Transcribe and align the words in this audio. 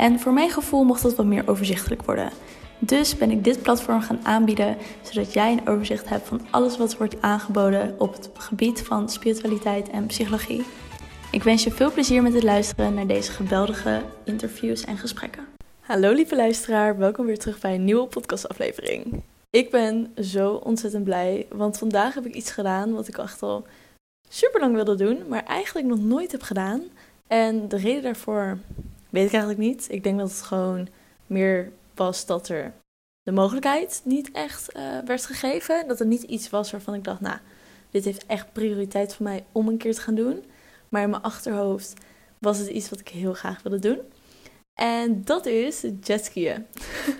En 0.00 0.20
voor 0.20 0.32
mijn 0.32 0.50
gevoel 0.50 0.84
mocht 0.84 1.02
dat 1.02 1.14
wat 1.14 1.26
meer 1.26 1.48
overzichtelijk 1.48 2.02
worden. 2.02 2.30
Dus 2.78 3.16
ben 3.16 3.30
ik 3.30 3.44
dit 3.44 3.62
platform 3.62 4.00
gaan 4.00 4.20
aanbieden, 4.22 4.76
zodat 5.02 5.32
jij 5.32 5.52
een 5.52 5.68
overzicht 5.68 6.08
hebt 6.08 6.28
van 6.28 6.40
alles 6.50 6.76
wat 6.76 6.96
wordt 6.96 7.22
aangeboden 7.22 7.94
op 7.98 8.12
het 8.12 8.30
gebied 8.34 8.82
van 8.82 9.08
spiritualiteit 9.08 9.90
en 9.90 10.06
psychologie. 10.06 10.62
Ik 11.30 11.42
wens 11.42 11.64
je 11.64 11.70
veel 11.70 11.92
plezier 11.92 12.22
met 12.22 12.34
het 12.34 12.42
luisteren 12.42 12.94
naar 12.94 13.06
deze 13.06 13.32
geweldige 13.32 14.02
interviews 14.24 14.84
en 14.84 14.96
gesprekken. 14.96 15.46
Hallo 15.80 16.12
lieve 16.12 16.36
luisteraar, 16.36 16.98
welkom 16.98 17.26
weer 17.26 17.38
terug 17.38 17.60
bij 17.60 17.74
een 17.74 17.84
nieuwe 17.84 18.06
podcastaflevering. 18.06 19.22
Ik 19.50 19.70
ben 19.70 20.12
zo 20.22 20.52
ontzettend 20.52 21.04
blij, 21.04 21.46
want 21.48 21.78
vandaag 21.78 22.14
heb 22.14 22.26
ik 22.26 22.34
iets 22.34 22.50
gedaan 22.50 22.92
wat 22.92 23.08
ik 23.08 23.18
echt 23.18 23.42
al 23.42 23.66
super 24.28 24.60
lang 24.60 24.74
wilde 24.74 24.94
doen, 24.94 25.18
maar 25.28 25.44
eigenlijk 25.44 25.86
nog 25.86 26.00
nooit 26.00 26.32
heb 26.32 26.42
gedaan. 26.42 26.82
En 27.26 27.68
de 27.68 27.76
reden 27.76 28.02
daarvoor 28.02 28.58
weet 29.10 29.26
ik 29.26 29.32
eigenlijk 29.32 29.62
niet. 29.62 29.86
Ik 29.90 30.02
denk 30.02 30.18
dat 30.18 30.30
het 30.30 30.42
gewoon 30.42 30.88
meer 31.26 31.72
was 31.94 32.26
dat 32.26 32.48
er 32.48 32.72
de 33.22 33.32
mogelijkheid 33.32 34.00
niet 34.04 34.30
echt 34.30 34.76
uh, 34.76 34.98
werd 35.04 35.26
gegeven. 35.26 35.88
Dat 35.88 36.00
er 36.00 36.06
niet 36.06 36.22
iets 36.22 36.50
was 36.50 36.70
waarvan 36.70 36.94
ik 36.94 37.04
dacht, 37.04 37.20
nou, 37.20 37.38
dit 37.90 38.04
heeft 38.04 38.26
echt 38.26 38.52
prioriteit 38.52 39.14
voor 39.14 39.24
mij 39.24 39.44
om 39.52 39.68
een 39.68 39.76
keer 39.76 39.94
te 39.94 40.00
gaan 40.00 40.14
doen. 40.14 40.44
Maar 40.88 41.02
in 41.02 41.10
mijn 41.10 41.22
achterhoofd 41.22 41.94
was 42.38 42.58
het 42.58 42.68
iets 42.68 42.90
wat 42.90 43.00
ik 43.00 43.08
heel 43.08 43.34
graag 43.34 43.62
wilde 43.62 43.78
doen. 43.78 43.98
En 44.80 45.24
dat 45.24 45.46
is 45.46 45.84
jetskiën. 46.02 46.66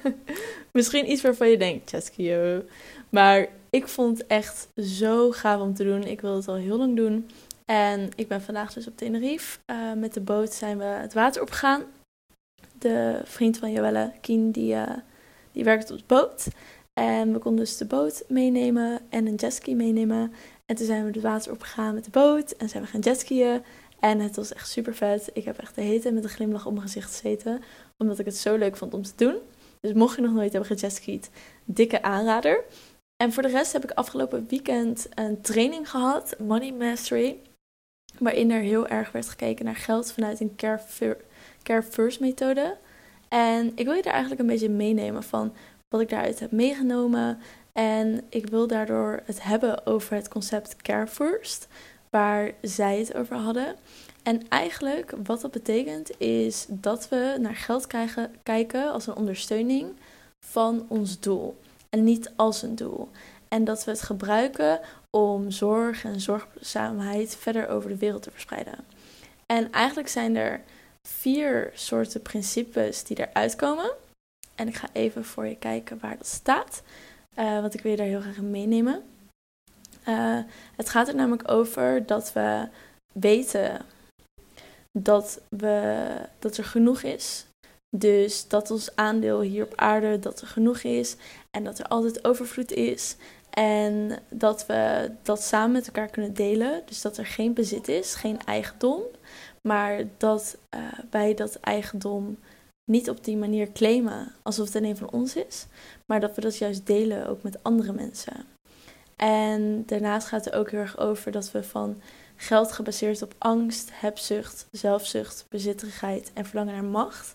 Misschien 0.72 1.10
iets 1.10 1.22
waarvan 1.22 1.48
je 1.48 1.58
denkt, 1.58 1.90
jetskiën. 1.90 2.68
Maar 3.08 3.48
ik 3.70 3.88
vond 3.88 4.18
het 4.18 4.26
echt 4.26 4.68
zo 4.76 5.30
gaaf 5.30 5.60
om 5.60 5.74
te 5.74 5.84
doen. 5.84 6.02
Ik 6.02 6.20
wilde 6.20 6.36
het 6.36 6.48
al 6.48 6.54
heel 6.54 6.78
lang 6.78 6.96
doen. 6.96 7.30
En 7.70 8.10
ik 8.16 8.28
ben 8.28 8.42
vandaag 8.42 8.72
dus 8.72 8.86
op 8.86 8.96
Tenerife. 8.96 9.58
Uh, 9.66 9.92
met 9.92 10.14
de 10.14 10.20
boot 10.20 10.52
zijn 10.52 10.78
we 10.78 10.84
het 10.84 11.14
water 11.14 11.42
opgegaan. 11.42 11.82
De 12.78 13.20
vriend 13.24 13.58
van 13.58 13.72
Joelle, 13.72 14.12
Kien, 14.20 14.50
die, 14.50 14.74
uh, 14.74 14.96
die 15.52 15.64
werkt 15.64 15.90
op 15.90 15.98
de 15.98 16.04
boot. 16.06 16.46
En 16.92 17.32
we 17.32 17.38
konden 17.38 17.64
dus 17.64 17.76
de 17.76 17.84
boot 17.84 18.24
meenemen 18.28 19.00
en 19.08 19.26
een 19.26 19.34
jetski 19.34 19.74
meenemen. 19.74 20.32
En 20.66 20.76
toen 20.76 20.86
zijn 20.86 21.04
we 21.04 21.10
het 21.10 21.20
water 21.20 21.52
opgegaan 21.52 21.94
met 21.94 22.04
de 22.04 22.10
boot 22.10 22.50
en 22.50 22.68
zijn 22.68 22.82
we 22.82 22.88
gaan 22.88 23.00
jetskiën. 23.00 23.62
En 24.00 24.20
het 24.20 24.36
was 24.36 24.52
echt 24.52 24.68
super 24.68 24.94
vet. 24.94 25.30
Ik 25.32 25.44
heb 25.44 25.58
echt 25.58 25.74
de 25.74 25.80
hele 25.80 26.12
met 26.12 26.24
een 26.24 26.30
glimlach 26.30 26.66
op 26.66 26.72
mijn 26.72 26.86
gezicht 26.86 27.10
gezeten. 27.10 27.62
Omdat 27.98 28.18
ik 28.18 28.24
het 28.24 28.36
zo 28.36 28.56
leuk 28.56 28.76
vond 28.76 28.94
om 28.94 29.02
te 29.02 29.12
doen. 29.16 29.36
Dus 29.80 29.92
mocht 29.92 30.16
je 30.16 30.22
nog 30.22 30.32
nooit 30.32 30.52
hebben 30.52 30.76
gejetskied, 30.76 31.30
dikke 31.64 32.02
aanrader. 32.02 32.64
En 33.16 33.32
voor 33.32 33.42
de 33.42 33.48
rest 33.48 33.72
heb 33.72 33.84
ik 33.84 33.90
afgelopen 33.90 34.46
weekend 34.48 35.08
een 35.14 35.40
training 35.40 35.90
gehad, 35.90 36.34
Money 36.38 36.72
Mastery. 36.72 37.36
Waarin 38.20 38.50
er 38.50 38.60
heel 38.60 38.86
erg 38.86 39.12
werd 39.12 39.28
gekeken 39.28 39.64
naar 39.64 39.76
geld 39.76 40.12
vanuit 40.12 40.40
een 40.40 40.56
care, 41.62 41.82
first 41.82 42.20
methode. 42.20 42.76
En 43.28 43.72
ik 43.74 43.84
wil 43.84 43.94
je 43.94 44.02
daar 44.02 44.12
eigenlijk 44.12 44.42
een 44.42 44.48
beetje 44.48 44.68
meenemen 44.68 45.22
van 45.22 45.52
wat 45.88 46.00
ik 46.00 46.08
daaruit 46.08 46.40
heb 46.40 46.50
meegenomen. 46.50 47.38
En 47.72 48.22
ik 48.28 48.46
wil 48.46 48.66
daardoor 48.66 49.22
het 49.24 49.42
hebben 49.42 49.86
over 49.86 50.14
het 50.14 50.28
concept 50.28 50.76
care 50.76 51.06
first, 51.06 51.68
waar 52.10 52.52
zij 52.62 52.98
het 52.98 53.14
over 53.14 53.36
hadden. 53.36 53.74
En 54.22 54.48
eigenlijk 54.48 55.14
wat 55.24 55.40
dat 55.40 55.50
betekent 55.50 56.20
is 56.20 56.66
dat 56.68 57.08
we 57.08 57.36
naar 57.40 57.56
geld 57.56 57.86
kijken 58.42 58.92
als 58.92 59.06
een 59.06 59.16
ondersteuning 59.16 59.92
van 60.40 60.84
ons 60.88 61.20
doel 61.20 61.56
en 61.90 62.04
niet 62.04 62.32
als 62.36 62.62
een 62.62 62.76
doel. 62.76 63.08
En 63.48 63.64
dat 63.64 63.84
we 63.84 63.90
het 63.90 64.02
gebruiken 64.02 64.80
om 65.16 65.50
zorg 65.50 66.04
en 66.04 66.20
zorgzaamheid 66.20 67.36
verder 67.36 67.68
over 67.68 67.88
de 67.88 67.96
wereld 67.96 68.22
te 68.22 68.30
verspreiden. 68.30 68.84
En 69.46 69.72
eigenlijk 69.72 70.08
zijn 70.08 70.36
er 70.36 70.60
vier 71.08 71.70
soorten 71.74 72.22
principes 72.22 73.04
die 73.04 73.28
eruit 73.28 73.56
komen. 73.56 73.92
En 74.54 74.68
ik 74.68 74.74
ga 74.74 74.88
even 74.92 75.24
voor 75.24 75.46
je 75.46 75.56
kijken 75.56 75.98
waar 76.00 76.16
dat 76.16 76.26
staat, 76.26 76.82
uh, 77.38 77.60
want 77.60 77.74
ik 77.74 77.80
wil 77.80 77.90
je 77.90 77.96
daar 77.96 78.06
heel 78.06 78.20
graag 78.20 78.36
in 78.36 78.50
meenemen. 78.50 79.02
Uh, 80.08 80.38
het 80.76 80.88
gaat 80.88 81.08
er 81.08 81.14
namelijk 81.14 81.50
over 81.50 82.06
dat 82.06 82.32
we 82.32 82.68
weten 83.12 83.86
dat, 84.92 85.40
we, 85.48 86.06
dat 86.38 86.56
er 86.56 86.64
genoeg 86.64 87.02
is. 87.02 87.46
Dus 87.96 88.48
dat 88.48 88.70
ons 88.70 88.96
aandeel 88.96 89.40
hier 89.40 89.64
op 89.64 89.72
aarde 89.76 90.18
dat 90.18 90.40
er 90.40 90.46
genoeg 90.46 90.78
is 90.82 91.16
en 91.50 91.64
dat 91.64 91.78
er 91.78 91.86
altijd 91.86 92.24
overvloed 92.24 92.72
is. 92.72 93.16
En 93.50 94.18
dat 94.28 94.66
we 94.66 95.10
dat 95.22 95.42
samen 95.42 95.72
met 95.72 95.86
elkaar 95.86 96.08
kunnen 96.08 96.34
delen. 96.34 96.82
Dus 96.86 97.00
dat 97.00 97.16
er 97.16 97.26
geen 97.26 97.54
bezit 97.54 97.88
is, 97.88 98.14
geen 98.14 98.38
eigendom. 98.44 99.02
Maar 99.62 100.04
dat 100.16 100.56
uh, 100.74 100.80
wij 101.10 101.34
dat 101.34 101.54
eigendom 101.54 102.38
niet 102.90 103.10
op 103.10 103.24
die 103.24 103.36
manier 103.36 103.72
claimen 103.72 104.32
alsof 104.42 104.72
het 104.72 104.82
een 104.82 104.96
van 104.96 105.10
ons 105.10 105.36
is. 105.36 105.66
Maar 106.06 106.20
dat 106.20 106.34
we 106.34 106.40
dat 106.40 106.58
juist 106.58 106.86
delen 106.86 107.28
ook 107.28 107.42
met 107.42 107.62
andere 107.62 107.92
mensen. 107.92 108.34
En 109.16 109.82
daarnaast 109.86 110.26
gaat 110.26 110.44
het 110.44 110.54
ook 110.54 110.70
heel 110.70 110.80
erg 110.80 110.98
over 110.98 111.32
dat 111.32 111.50
we 111.50 111.62
van 111.62 112.00
geld 112.36 112.72
gebaseerd 112.72 113.22
op 113.22 113.34
angst, 113.38 113.90
hebzucht, 113.92 114.66
zelfzucht, 114.70 115.46
bezitterigheid 115.48 116.30
en 116.34 116.44
verlangen 116.44 116.74
naar 116.74 116.84
macht 116.84 117.34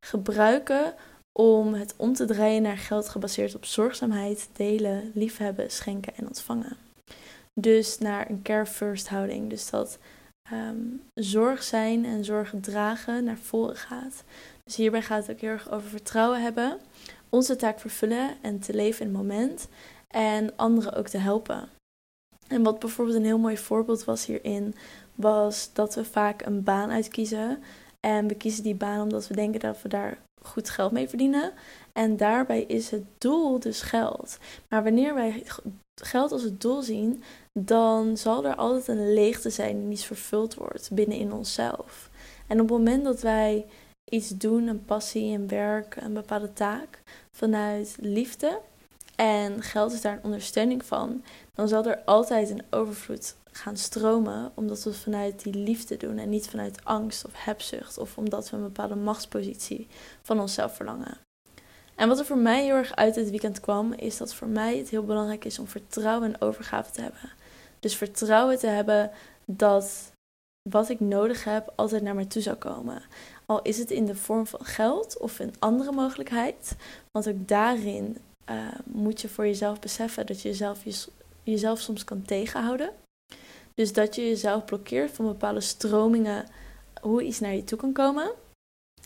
gebruiken 0.00 0.94
om 1.38 1.74
het 1.74 1.94
om 1.96 2.12
te 2.12 2.24
draaien 2.24 2.62
naar 2.62 2.78
geld 2.78 3.08
gebaseerd 3.08 3.54
op 3.54 3.64
zorgzaamheid, 3.64 4.48
delen, 4.52 5.10
liefhebben, 5.14 5.70
schenken 5.70 6.16
en 6.16 6.26
ontvangen. 6.26 6.76
Dus 7.54 7.98
naar 7.98 8.30
een 8.30 8.42
care 8.42 8.66
first 8.66 9.08
houding. 9.08 9.50
Dus 9.50 9.70
dat 9.70 9.98
um, 10.52 11.02
zorg 11.14 11.62
zijn 11.62 12.04
en 12.04 12.24
zorg 12.24 12.54
dragen 12.60 13.24
naar 13.24 13.38
voren 13.38 13.76
gaat. 13.76 14.24
Dus 14.64 14.76
hierbij 14.76 15.02
gaat 15.02 15.26
het 15.26 15.36
ook 15.36 15.40
heel 15.40 15.50
erg 15.50 15.70
over 15.70 15.88
vertrouwen 15.88 16.42
hebben, 16.42 16.78
onze 17.28 17.56
taak 17.56 17.80
vervullen 17.80 18.36
en 18.40 18.58
te 18.58 18.74
leven 18.74 19.06
in 19.06 19.12
het 19.12 19.22
moment 19.22 19.68
en 20.08 20.56
anderen 20.56 20.94
ook 20.94 21.08
te 21.08 21.18
helpen. 21.18 21.68
En 22.48 22.62
wat 22.62 22.78
bijvoorbeeld 22.78 23.16
een 23.16 23.24
heel 23.24 23.38
mooi 23.38 23.58
voorbeeld 23.58 24.04
was 24.04 24.26
hierin, 24.26 24.74
was 25.14 25.70
dat 25.72 25.94
we 25.94 26.04
vaak 26.04 26.46
een 26.46 26.62
baan 26.62 26.90
uitkiezen. 26.90 27.62
En 28.00 28.26
we 28.26 28.34
kiezen 28.34 28.62
die 28.62 28.74
baan 28.74 29.00
omdat 29.00 29.28
we 29.28 29.34
denken 29.34 29.60
dat 29.60 29.82
we 29.82 29.88
daar 29.88 30.18
goed 30.46 30.70
geld 30.70 30.92
mee 30.92 31.08
verdienen. 31.08 31.52
En 31.92 32.16
daarbij 32.16 32.62
is 32.62 32.90
het 32.90 33.04
doel 33.18 33.58
dus 33.58 33.82
geld. 33.82 34.38
Maar 34.68 34.82
wanneer 34.82 35.14
wij 35.14 35.42
geld 35.94 36.32
als 36.32 36.42
het 36.42 36.60
doel 36.60 36.82
zien, 36.82 37.22
dan 37.52 38.16
zal 38.16 38.44
er 38.44 38.54
altijd 38.54 38.88
een 38.88 39.12
leegte 39.14 39.50
zijn 39.50 39.78
die 39.78 39.86
niet 39.86 40.04
vervuld 40.04 40.54
wordt 40.54 40.90
binnenin 40.92 41.32
onszelf. 41.32 42.10
En 42.46 42.60
op 42.60 42.68
het 42.68 42.78
moment 42.78 43.04
dat 43.04 43.20
wij 43.20 43.66
iets 44.04 44.28
doen, 44.28 44.66
een 44.66 44.84
passie, 44.84 45.38
een 45.38 45.48
werk, 45.48 45.96
een 45.96 46.12
bepaalde 46.12 46.52
taak, 46.52 47.02
vanuit 47.32 47.96
liefde 48.00 48.60
en 49.16 49.62
geld 49.62 49.92
is 49.92 50.00
daar 50.00 50.12
een 50.12 50.24
ondersteuning 50.24 50.84
van, 50.84 51.24
dan 51.54 51.68
zal 51.68 51.84
er 51.84 52.02
altijd 52.04 52.50
een 52.50 52.62
overvloed 52.70 53.36
gaan 53.56 53.76
stromen, 53.76 54.52
omdat 54.54 54.82
we 54.82 54.90
het 54.90 54.98
vanuit 54.98 55.42
die 55.42 55.54
liefde 55.54 55.96
doen 55.96 56.18
en 56.18 56.28
niet 56.28 56.48
vanuit 56.48 56.84
angst 56.84 57.24
of 57.24 57.32
hebzucht 57.34 57.98
of 57.98 58.18
omdat 58.18 58.50
we 58.50 58.56
een 58.56 58.62
bepaalde 58.62 58.94
machtspositie 58.94 59.86
van 60.22 60.40
onszelf 60.40 60.76
verlangen. 60.76 61.18
En 61.94 62.08
wat 62.08 62.18
er 62.18 62.24
voor 62.24 62.38
mij 62.38 62.64
heel 62.64 62.74
erg 62.74 62.94
uit 62.94 63.14
dit 63.14 63.30
weekend 63.30 63.60
kwam, 63.60 63.92
is 63.92 64.16
dat 64.16 64.34
voor 64.34 64.48
mij 64.48 64.78
het 64.78 64.88
heel 64.88 65.04
belangrijk 65.04 65.44
is 65.44 65.58
om 65.58 65.66
vertrouwen 65.66 66.32
en 66.32 66.40
overgave 66.40 66.90
te 66.90 67.00
hebben. 67.00 67.32
Dus 67.80 67.96
vertrouwen 67.96 68.58
te 68.58 68.66
hebben 68.66 69.10
dat 69.44 70.12
wat 70.70 70.88
ik 70.88 71.00
nodig 71.00 71.44
heb 71.44 71.72
altijd 71.74 72.02
naar 72.02 72.14
mij 72.14 72.24
toe 72.24 72.42
zal 72.42 72.56
komen. 72.56 73.02
Al 73.46 73.62
is 73.62 73.78
het 73.78 73.90
in 73.90 74.06
de 74.06 74.14
vorm 74.14 74.46
van 74.46 74.64
geld 74.64 75.18
of 75.18 75.38
een 75.38 75.54
andere 75.58 75.92
mogelijkheid. 75.92 76.76
Want 77.10 77.28
ook 77.28 77.48
daarin 77.48 78.18
uh, 78.50 78.68
moet 78.84 79.20
je 79.20 79.28
voor 79.28 79.46
jezelf 79.46 79.80
beseffen 79.80 80.26
dat 80.26 80.40
je 80.40 80.48
jezelf, 80.48 80.82
jezelf 81.42 81.80
soms 81.80 82.04
kan 82.04 82.22
tegenhouden. 82.22 82.90
Dus 83.74 83.92
dat 83.92 84.14
je 84.14 84.22
jezelf 84.22 84.64
blokkeert 84.64 85.10
van 85.10 85.26
bepaalde 85.26 85.60
stromingen, 85.60 86.46
hoe 87.00 87.22
iets 87.22 87.40
naar 87.40 87.54
je 87.54 87.64
toe 87.64 87.78
kan 87.78 87.92
komen. 87.92 88.32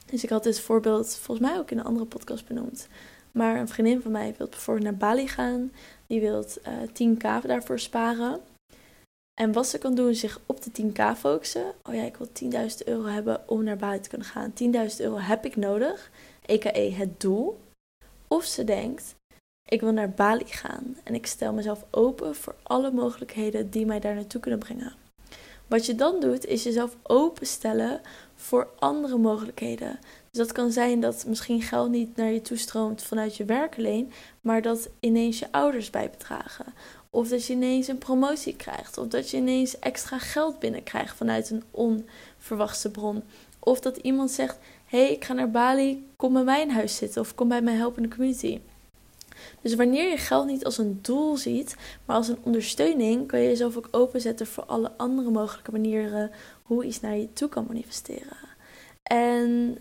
Dus 0.07 0.25
ik 0.25 0.31
had 0.31 0.43
dit 0.43 0.61
voorbeeld 0.61 1.15
volgens 1.15 1.49
mij 1.49 1.59
ook 1.59 1.71
in 1.71 1.79
een 1.79 1.85
andere 1.85 2.07
podcast 2.07 2.47
benoemd. 2.47 2.89
Maar 3.33 3.57
een 3.57 3.69
vriendin 3.69 4.03
van 4.03 4.11
mij 4.11 4.35
wil 4.39 4.49
bijvoorbeeld 4.49 4.87
naar 4.87 4.97
Bali 4.97 5.29
gaan. 5.29 5.73
Die 6.07 6.21
wil 6.21 6.45
uh, 6.67 6.83
eh, 6.83 6.89
10k 6.89 7.47
daarvoor 7.47 7.79
sparen. 7.79 8.41
En 9.41 9.53
wat 9.53 9.67
ze 9.67 9.79
kan 9.79 9.95
doen 9.95 10.09
is 10.09 10.21
zich 10.21 10.41
op 10.47 10.63
de 10.63 10.71
10k 10.83 11.19
focussen. 11.19 11.73
Oh 11.83 11.95
ja, 11.95 12.03
ik 12.03 12.17
wil 12.17 12.29
10.000 12.53 12.85
euro 12.85 13.05
hebben 13.05 13.49
om 13.49 13.65
naar 13.65 13.77
Bali 13.77 14.01
te 14.01 14.09
kunnen 14.09 14.27
gaan. 14.27 14.53
10.000 14.53 14.97
euro 14.99 15.19
heb 15.19 15.45
ik 15.45 15.57
nodig. 15.57 16.11
a.k.a. 16.51 16.91
het 16.91 17.21
doel. 17.21 17.59
Of 18.29 18.45
ze 18.45 18.65
denkt, 18.65 19.15
ik 19.69 19.81
wil 19.81 19.93
naar 19.93 20.11
Bali 20.11 20.47
gaan 20.47 20.97
en 21.05 21.15
ik 21.15 21.27
stel 21.27 21.53
mezelf 21.53 21.85
open 21.91 22.35
voor 22.35 22.55
alle 22.63 22.91
mogelijkheden 22.91 23.71
die 23.71 23.87
mij 23.87 24.01
daar 24.01 24.15
naartoe 24.15 24.41
kunnen 24.41 24.61
brengen. 24.61 24.95
Wat 25.67 25.87
je 25.87 25.95
dan 25.95 26.21
doet, 26.21 26.47
is 26.47 26.63
jezelf 26.63 26.97
openstellen 27.03 28.01
voor 28.35 28.69
andere 28.79 29.19
mogelijkheden. 29.19 29.99
Dus 30.31 30.47
dat 30.47 30.53
kan 30.53 30.71
zijn 30.73 31.01
dat 31.01 31.25
misschien 31.27 31.63
geld 31.63 31.91
niet 31.91 32.17
naar 32.17 32.31
je 32.31 32.43
toestroomt 32.43 33.03
vanuit 33.03 33.37
je 33.37 33.45
werk 33.45 33.77
alleen, 33.79 34.13
maar 34.41 34.63
dat 34.63 34.89
ineens 35.01 35.39
je 35.39 35.53
ouders 35.53 35.91
bijbedragen. 35.91 36.67
Of 37.11 37.29
dat 37.29 37.47
je 37.47 37.53
ineens 37.53 37.89
een 37.89 37.99
promotie 37.99 38.57
krijgt. 38.57 38.99
Of 38.99 39.09
dat 39.09 39.31
je 39.31 39.37
ineens 39.37 39.79
extra 39.79 40.19
geld 40.19 40.59
binnenkrijgt 40.59 41.17
vanuit 41.17 41.51
een 41.51 41.65
onverwachte 41.71 42.91
bron. 42.91 43.23
Of 43.59 43.81
dat 43.81 43.97
iemand 43.97 44.31
zegt: 44.31 44.59
hey, 44.85 45.13
ik 45.13 45.25
ga 45.25 45.33
naar 45.33 45.51
Bali, 45.51 46.07
kom 46.17 46.33
bij 46.33 46.45
mij 46.45 46.61
in 46.61 46.71
huis 46.71 46.97
zitten 46.97 47.21
of 47.21 47.35
kom 47.35 47.49
bij 47.49 47.63
mij 47.63 47.75
helpen 47.75 48.03
in 48.03 48.09
de 48.09 48.15
community. 48.15 48.61
Dus 49.61 49.75
wanneer 49.75 50.11
je 50.11 50.17
geld 50.17 50.47
niet 50.47 50.65
als 50.65 50.79
een 50.79 50.99
doel 51.03 51.37
ziet, 51.37 51.77
maar 52.05 52.17
als 52.17 52.29
een 52.29 52.39
ondersteuning, 52.43 53.27
kan 53.27 53.41
je 53.41 53.49
jezelf 53.49 53.77
ook 53.77 53.89
openzetten 53.91 54.47
voor 54.47 54.65
alle 54.65 54.93
andere 54.97 55.31
mogelijke 55.31 55.71
manieren 55.71 56.31
hoe 56.63 56.85
iets 56.85 57.01
naar 57.01 57.17
je 57.17 57.33
toe 57.33 57.49
kan 57.49 57.67
manifesteren. 57.67 58.37
En 59.03 59.79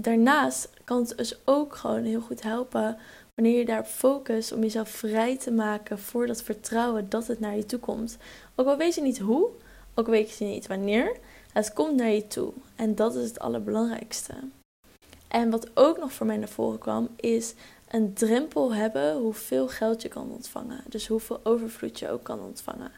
daarnaast 0.00 0.70
kan 0.84 0.98
het 0.98 1.16
dus 1.16 1.36
ook 1.44 1.74
gewoon 1.74 2.04
heel 2.04 2.20
goed 2.20 2.42
helpen 2.42 2.98
wanneer 3.34 3.58
je 3.58 3.64
daarop 3.64 3.86
focust 3.86 4.52
om 4.52 4.60
jezelf 4.60 4.88
vrij 4.88 5.38
te 5.38 5.50
maken 5.50 5.98
voor 5.98 6.26
dat 6.26 6.42
vertrouwen 6.42 7.08
dat 7.08 7.26
het 7.26 7.40
naar 7.40 7.56
je 7.56 7.66
toe 7.66 7.78
komt. 7.78 8.16
Ook 8.54 8.66
al 8.66 8.76
weet 8.76 8.94
je 8.94 9.02
niet 9.02 9.18
hoe, 9.18 9.48
ook 9.94 10.06
al 10.06 10.12
weet 10.12 10.38
je 10.38 10.44
niet 10.44 10.66
wanneer, 10.66 11.16
het 11.52 11.72
komt 11.72 11.96
naar 11.96 12.10
je 12.10 12.26
toe. 12.26 12.52
En 12.76 12.94
dat 12.94 13.14
is 13.14 13.28
het 13.28 13.38
allerbelangrijkste. 13.38 14.34
En 15.28 15.50
wat 15.50 15.70
ook 15.74 15.98
nog 15.98 16.12
voor 16.12 16.26
mij 16.26 16.36
naar 16.36 16.48
voren 16.48 16.78
kwam, 16.78 17.08
is 17.16 17.54
een 17.92 18.14
drempel 18.14 18.74
hebben 18.74 19.16
hoeveel 19.16 19.68
geld 19.68 20.02
je 20.02 20.08
kan 20.08 20.30
ontvangen. 20.30 20.84
Dus 20.88 21.06
hoeveel 21.06 21.40
overvloed 21.42 21.98
je 21.98 22.10
ook 22.10 22.22
kan 22.22 22.40
ontvangen. 22.40 22.92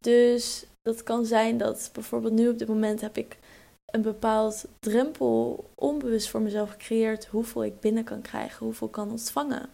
Dus 0.00 0.66
dat 0.82 1.02
kan 1.02 1.26
zijn 1.26 1.58
dat 1.58 1.90
bijvoorbeeld 1.92 2.32
nu 2.32 2.48
op 2.48 2.58
dit 2.58 2.68
moment 2.68 3.00
heb 3.00 3.16
ik 3.16 3.38
een 3.86 4.02
bepaald 4.02 4.64
drempel 4.80 5.64
onbewust 5.74 6.28
voor 6.28 6.40
mezelf 6.40 6.70
gecreëerd 6.70 7.26
hoeveel 7.26 7.64
ik 7.64 7.80
binnen 7.80 8.04
kan 8.04 8.20
krijgen, 8.20 8.64
hoeveel 8.64 8.88
kan 8.88 9.10
ontvangen. 9.10 9.68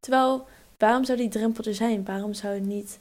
Terwijl, 0.00 0.46
waarom 0.78 1.04
zou 1.04 1.18
die 1.18 1.28
drempel 1.28 1.64
er 1.64 1.74
zijn? 1.74 2.04
Waarom 2.04 2.34
zou 2.34 2.54
het 2.54 2.66
niet 2.66 2.98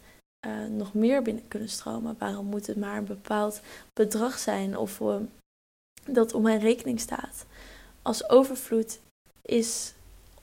uh, 0.48 0.66
nog 0.66 0.94
meer 0.94 1.22
binnen 1.22 1.48
kunnen 1.48 1.70
stromen? 1.70 2.16
Waarom 2.20 2.46
moet 2.46 2.68
het 2.68 2.78
maar 2.78 2.98
een 2.98 3.06
bepaald 3.06 3.62
bedrag 3.94 4.38
zijn 4.38 4.78
of 4.78 5.00
uh, 5.00 5.16
dat 6.06 6.34
op 6.34 6.42
mijn 6.42 6.60
rekening 6.60 7.00
staat? 7.00 7.46
Als 8.02 8.30
overvloed 8.30 9.00
is 9.42 9.95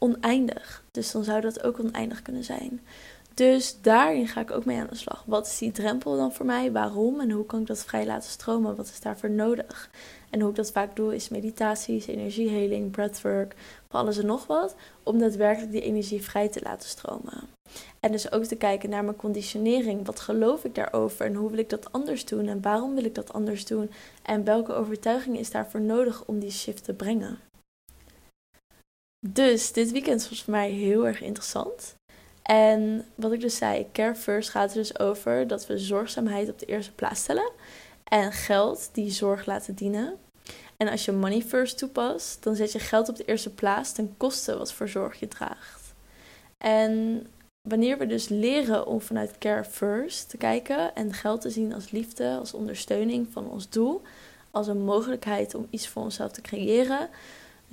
oneindig. 0.03 0.85
Dus 0.91 1.13
dan 1.13 1.25
zou 1.25 1.41
dat 1.41 1.63
ook 1.63 1.79
oneindig 1.79 2.23
kunnen 2.23 2.45
zijn. 2.45 2.81
Dus 3.35 3.81
daarin 3.81 4.29
ga 4.29 4.41
ik 4.41 4.51
ook 4.51 4.65
mee 4.65 4.79
aan 4.79 4.87
de 4.91 4.97
slag. 4.97 5.25
Wat 5.27 5.47
is 5.47 5.59
die 5.59 5.73
drempel 5.73 6.17
dan 6.17 6.33
voor 6.33 6.47
mij? 6.47 6.73
Waarom? 6.73 7.21
En 7.21 7.31
hoe 7.31 7.47
kan 7.47 7.61
ik 7.61 7.67
dat 7.67 7.85
vrij 7.85 8.07
laten 8.07 8.31
stromen? 8.31 8.77
Wat 8.77 8.87
is 8.87 9.01
daarvoor 9.01 9.31
nodig? 9.31 9.91
En 10.31 10.41
hoe 10.41 10.51
ik 10.51 10.57
dat 10.57 10.71
vaak 10.71 10.97
doe 10.97 11.15
is 11.15 11.29
meditaties, 11.29 12.07
energieheling, 12.07 12.91
breathwork, 12.91 13.55
van 13.89 14.01
alles 14.01 14.19
en 14.19 14.27
nog 14.27 14.47
wat. 14.47 14.75
Om 15.03 15.19
daadwerkelijk 15.19 15.73
die 15.73 15.81
energie 15.81 16.23
vrij 16.23 16.49
te 16.49 16.61
laten 16.63 16.89
stromen. 16.89 17.43
En 18.01 18.13
dus 18.13 18.33
ook 18.33 18.45
te 18.45 18.57
kijken 18.57 18.91
naar 18.91 19.05
mijn 19.05 19.17
conditionering. 19.17 20.07
Wat 20.07 20.21
geloof 20.21 20.65
ik 20.65 20.75
daarover 20.75 21.27
en 21.27 21.35
hoe 21.35 21.51
wil 21.51 21.59
ik 21.59 21.71
dat 21.71 21.93
anders 21.93 22.25
doen? 22.25 22.47
En 22.47 22.63
waarom 22.63 22.95
wil 22.95 23.05
ik 23.05 23.15
dat 23.15 23.33
anders 23.33 23.65
doen? 23.65 23.91
En 24.23 24.45
welke 24.45 24.73
overtuiging 24.73 25.39
is 25.39 25.51
daarvoor 25.51 25.81
nodig 25.81 26.25
om 26.25 26.39
die 26.39 26.51
shift 26.51 26.85
te 26.85 26.93
brengen? 26.93 27.39
Dus 29.27 29.73
dit 29.73 29.93
weekend 29.93 30.29
was 30.29 30.43
voor 30.43 30.53
mij 30.53 30.71
heel 30.71 31.07
erg 31.07 31.21
interessant. 31.21 31.95
En 32.43 33.05
wat 33.15 33.33
ik 33.33 33.41
dus 33.41 33.57
zei, 33.57 33.87
Care 33.93 34.15
First 34.15 34.51
gaat 34.51 34.71
er 34.71 34.77
dus 34.77 34.99
over 34.99 35.47
dat 35.47 35.67
we 35.67 35.79
zorgzaamheid 35.79 36.49
op 36.49 36.59
de 36.59 36.67
eerste 36.67 36.93
plaats 36.93 37.21
stellen. 37.21 37.51
En 38.05 38.33
geld 38.33 38.91
die 38.93 39.11
zorg 39.11 39.47
laten 39.47 39.75
dienen. 39.75 40.17
En 40.77 40.89
als 40.89 41.05
je 41.05 41.13
Money 41.13 41.41
First 41.41 41.79
toepast, 41.79 42.43
dan 42.43 42.57
zet 42.57 42.73
je 42.73 42.79
geld 42.79 43.09
op 43.09 43.17
de 43.17 43.25
eerste 43.25 43.51
plaats 43.51 43.93
ten 43.93 44.15
koste 44.17 44.59
wat 44.59 44.73
voor 44.73 44.89
zorg 44.89 45.21
je 45.21 45.29
draagt. 45.29 45.95
En 46.59 47.27
wanneer 47.69 47.99
we 47.99 48.07
dus 48.07 48.29
leren 48.29 48.87
om 48.87 49.01
vanuit 49.01 49.39
Care 49.39 49.65
First 49.65 50.31
te 50.31 50.37
kijken 50.37 50.95
en 50.95 51.13
geld 51.13 51.41
te 51.41 51.51
zien 51.51 51.75
als 51.75 51.91
liefde, 51.91 52.37
als 52.39 52.55
ondersteuning 52.55 53.29
van 53.31 53.51
ons 53.51 53.69
doel, 53.69 54.03
als 54.51 54.67
een 54.67 54.85
mogelijkheid 54.85 55.55
om 55.55 55.67
iets 55.71 55.89
voor 55.89 56.03
onszelf 56.03 56.33
te 56.33 56.41
creëren, 56.41 57.09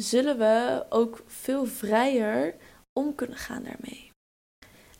zullen 0.01 0.37
we 0.37 0.85
ook 0.89 1.23
veel 1.25 1.65
vrijer 1.65 2.55
om 2.93 3.15
kunnen 3.15 3.37
gaan 3.37 3.63
daarmee. 3.63 4.11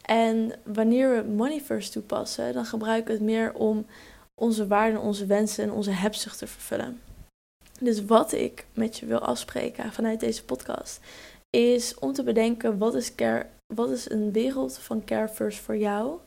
En 0.02 0.60
wanneer 0.64 1.16
we 1.16 1.30
Money 1.30 1.62
First 1.62 1.92
toepassen, 1.92 2.54
dan 2.54 2.66
gebruiken 2.66 3.08
we 3.08 3.14
het 3.14 3.22
meer 3.22 3.54
om 3.54 3.86
onze 4.36 4.68
waarden, 4.68 5.02
onze 5.02 5.26
wensen 5.26 5.64
en 5.64 5.72
onze 5.72 5.92
hebzucht 5.92 6.38
te 6.38 6.48
vervullen. 6.48 7.02
Dus 7.80 8.06
wat 8.06 8.32
ik 8.32 8.66
met 8.74 8.98
je 8.98 9.06
wil 9.06 9.20
afspreken 9.20 9.94
vanuit 9.94 10.20
deze 10.20 10.46
podcast, 10.46 11.00
is 11.50 11.96
om 11.96 12.14
te 12.14 12.24
bedenken 12.24 12.78
wat 12.78 12.96
is, 12.96 13.16
care, 13.16 13.46
wat 13.74 13.90
is 13.90 14.10
een 14.10 14.32
wereld 14.32 14.78
van 14.78 15.04
Care 15.04 15.30
First 15.30 15.60
voor 15.60 15.78
jou? 15.78 16.20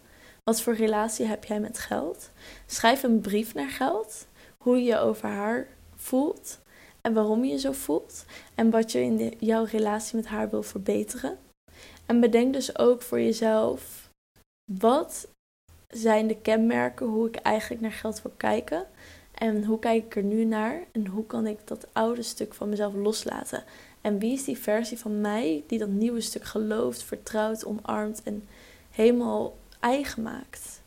Wat 0.44 0.60
voor 0.62 0.74
relatie 0.74 1.26
heb 1.26 1.44
jij 1.44 1.60
met 1.60 1.78
geld? 1.78 2.30
Schrijf 2.66 3.02
een 3.02 3.20
brief 3.20 3.54
naar 3.54 3.70
geld, 3.70 4.26
hoe 4.58 4.76
je 4.76 4.84
je 4.84 4.98
over 4.98 5.28
haar 5.28 5.66
voelt 5.96 6.60
en 7.08 7.14
waarom 7.14 7.44
je 7.44 7.50
je 7.50 7.58
zo 7.58 7.72
voelt 7.72 8.24
en 8.54 8.70
wat 8.70 8.92
je 8.92 9.00
in 9.00 9.16
de, 9.16 9.32
jouw 9.38 9.64
relatie 9.64 10.16
met 10.16 10.26
haar 10.26 10.50
wil 10.50 10.62
verbeteren. 10.62 11.38
En 12.06 12.20
bedenk 12.20 12.52
dus 12.52 12.78
ook 12.78 13.02
voor 13.02 13.20
jezelf 13.20 14.10
wat 14.80 15.28
zijn 15.88 16.26
de 16.26 16.36
kenmerken 16.36 17.06
hoe 17.06 17.28
ik 17.28 17.36
eigenlijk 17.36 17.82
naar 17.82 17.92
geld 17.92 18.22
wil 18.22 18.32
kijken 18.36 18.86
en 19.34 19.64
hoe 19.64 19.78
kijk 19.78 20.04
ik 20.04 20.16
er 20.16 20.22
nu 20.22 20.44
naar 20.44 20.82
en 20.92 21.06
hoe 21.06 21.26
kan 21.26 21.46
ik 21.46 21.58
dat 21.64 21.86
oude 21.92 22.22
stuk 22.22 22.54
van 22.54 22.68
mezelf 22.68 22.94
loslaten. 22.94 23.64
En 24.00 24.18
wie 24.18 24.32
is 24.32 24.44
die 24.44 24.58
versie 24.58 24.98
van 24.98 25.20
mij 25.20 25.64
die 25.66 25.78
dat 25.78 25.88
nieuwe 25.88 26.20
stuk 26.20 26.44
gelooft, 26.44 27.02
vertrouwt, 27.02 27.64
omarmt 27.64 28.22
en 28.22 28.48
helemaal 28.90 29.56
eigen 29.80 30.22
maakt. 30.22 30.82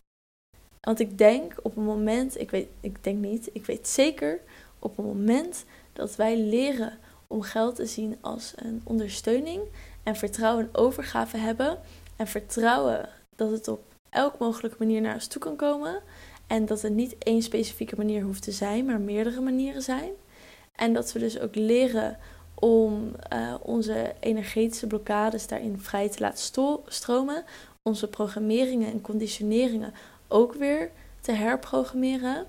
Want 0.82 1.00
ik 1.00 1.18
denk 1.18 1.54
op 1.62 1.78
een 1.78 1.84
moment, 1.84 2.40
ik 2.40 2.52
weet, 2.52 2.68
ik 2.80 3.04
denk 3.04 3.18
niet, 3.18 3.50
ik 3.54 3.66
weet 3.66 3.88
zeker, 3.88 4.40
op 4.80 4.98
een 4.98 5.06
moment 5.06 5.66
dat 5.96 6.16
wij 6.16 6.38
leren 6.38 6.98
om 7.28 7.42
geld 7.42 7.76
te 7.76 7.86
zien 7.86 8.18
als 8.22 8.54
een 8.56 8.82
ondersteuning 8.84 9.62
en 10.04 10.16
vertrouwen 10.16 10.64
en 10.64 10.76
overgave 10.76 11.38
hebben 11.38 11.80
en 12.16 12.28
vertrouwen 12.28 13.10
dat 13.36 13.52
het 13.52 13.68
op 13.68 13.84
elke 14.10 14.36
mogelijke 14.40 14.78
manier 14.80 15.02
naar 15.02 15.14
ons 15.14 15.28
toe 15.28 15.42
kan 15.42 15.56
komen 15.56 16.02
en 16.48 16.66
dat 16.66 16.82
het 16.82 16.94
niet 16.94 17.16
één 17.18 17.42
specifieke 17.42 17.96
manier 17.96 18.24
hoeft 18.24 18.44
te 18.44 18.52
zijn, 18.52 18.86
maar 18.86 19.00
meerdere 19.00 19.42
manieren 19.42 19.82
zijn. 19.82 20.12
En 20.76 20.94
dat 20.94 21.12
we 21.12 21.20
dus 21.20 21.40
ook 21.40 21.56
leren 21.56 22.18
om 22.56 23.12
uh, 23.34 23.54
onze 23.62 24.14
energetische 24.20 24.88
blokkades 24.88 25.48
daarin 25.48 25.80
vrij 25.80 26.10
te 26.10 26.20
laten 26.20 26.84
stromen, 26.88 27.44
onze 27.82 28.08
programmeringen 28.08 28.92
en 28.92 29.02
conditioneringen 29.02 29.94
ook 30.28 30.54
weer 30.54 30.92
te 31.22 31.32
herprogrammeren 31.32 32.46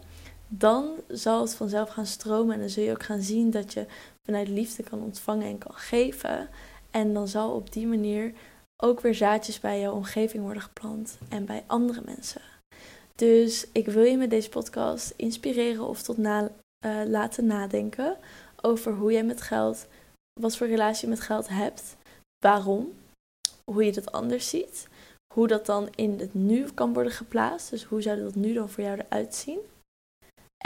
dan 0.48 0.90
zal 1.08 1.40
het 1.40 1.54
vanzelf 1.54 1.88
gaan 1.88 2.06
stromen 2.06 2.54
en 2.54 2.60
dan 2.60 2.68
zul 2.68 2.82
je 2.82 2.90
ook 2.90 3.02
gaan 3.02 3.22
zien 3.22 3.50
dat 3.50 3.72
je 3.72 3.86
vanuit 4.24 4.48
liefde 4.48 4.82
kan 4.82 5.02
ontvangen 5.02 5.46
en 5.46 5.58
kan 5.58 5.74
geven. 5.74 6.48
En 6.90 7.14
dan 7.14 7.28
zal 7.28 7.50
op 7.50 7.72
die 7.72 7.86
manier 7.86 8.32
ook 8.76 9.00
weer 9.00 9.14
zaadjes 9.14 9.60
bij 9.60 9.80
jouw 9.80 9.92
omgeving 9.92 10.42
worden 10.42 10.62
geplant 10.62 11.18
en 11.28 11.44
bij 11.44 11.64
andere 11.66 12.00
mensen. 12.04 12.42
Dus 13.14 13.66
ik 13.72 13.86
wil 13.86 14.02
je 14.02 14.16
met 14.16 14.30
deze 14.30 14.48
podcast 14.48 15.12
inspireren 15.16 15.88
of 15.88 16.02
tot 16.02 16.16
na, 16.16 16.50
uh, 16.86 17.02
laten 17.06 17.46
nadenken 17.46 18.16
over 18.60 18.92
hoe 18.92 19.12
jij 19.12 19.24
met 19.24 19.42
geld, 19.42 19.86
wat 20.40 20.56
voor 20.56 20.66
relatie 20.66 21.04
je 21.04 21.14
met 21.14 21.20
geld 21.20 21.48
hebt, 21.48 21.96
waarom, 22.38 22.92
hoe 23.64 23.84
je 23.84 23.92
dat 23.92 24.12
anders 24.12 24.48
ziet, 24.48 24.88
hoe 25.34 25.46
dat 25.46 25.66
dan 25.66 25.88
in 25.94 26.18
het 26.18 26.34
nu 26.34 26.64
kan 26.74 26.92
worden 26.92 27.12
geplaatst. 27.12 27.70
Dus 27.70 27.84
hoe 27.84 28.02
zou 28.02 28.22
dat 28.22 28.34
nu 28.34 28.52
dan 28.52 28.70
voor 28.70 28.84
jou 28.84 28.98
eruit 28.98 29.34
zien? 29.34 29.58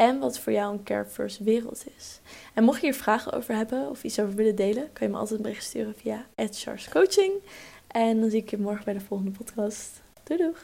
En 0.00 0.18
wat 0.18 0.38
voor 0.38 0.52
jou 0.52 0.72
een 0.72 0.82
Care 0.82 1.04
First 1.04 1.38
wereld 1.38 1.84
is. 1.96 2.20
En 2.54 2.64
mocht 2.64 2.80
je 2.80 2.86
hier 2.86 2.94
vragen 2.94 3.32
over 3.32 3.54
hebben 3.54 3.88
of 3.88 4.04
iets 4.04 4.20
over 4.20 4.34
willen 4.34 4.54
delen, 4.54 4.92
kan 4.92 5.06
je 5.06 5.12
me 5.12 5.18
altijd 5.18 5.38
een 5.38 5.42
bericht 5.42 5.64
sturen 5.64 5.94
via 5.94 6.26
Coaching. 6.90 7.32
En 7.86 8.20
dan 8.20 8.30
zie 8.30 8.42
ik 8.42 8.50
je 8.50 8.58
morgen 8.58 8.84
bij 8.84 8.94
de 8.94 9.00
volgende 9.00 9.30
podcast. 9.30 10.02
Doei 10.22 10.40
doeg! 10.40 10.58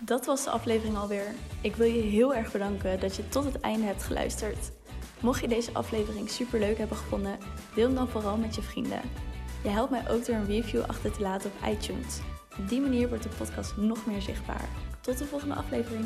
Dat 0.00 0.26
was 0.26 0.44
de 0.44 0.50
aflevering 0.50 0.96
alweer. 0.96 1.34
Ik 1.60 1.76
wil 1.76 1.86
je 1.86 2.02
heel 2.02 2.34
erg 2.34 2.52
bedanken 2.52 3.00
dat 3.00 3.16
je 3.16 3.28
tot 3.28 3.44
het 3.44 3.60
einde 3.60 3.86
hebt 3.86 4.02
geluisterd. 4.02 4.70
Mocht 5.20 5.40
je 5.40 5.48
deze 5.48 5.72
aflevering 5.72 6.30
super 6.30 6.58
leuk 6.58 6.78
hebben 6.78 6.96
gevonden, 6.96 7.38
deel 7.74 7.86
hem 7.86 7.94
dan 7.94 8.08
vooral 8.08 8.36
met 8.36 8.54
je 8.54 8.62
vrienden. 8.62 9.00
Je 9.62 9.68
helpt 9.68 9.90
mij 9.90 10.10
ook 10.10 10.24
door 10.24 10.34
een 10.34 10.46
review 10.46 10.82
achter 10.86 11.12
te 11.12 11.20
laten 11.20 11.50
op 11.50 11.68
iTunes. 11.68 12.18
Op 12.58 12.68
die 12.68 12.80
manier 12.80 13.08
wordt 13.08 13.22
de 13.22 13.36
podcast 13.38 13.76
nog 13.76 14.06
meer 14.06 14.22
zichtbaar. 14.22 14.68
Tot 15.00 15.18
de 15.18 15.24
volgende 15.24 15.54
aflevering. 15.54 16.04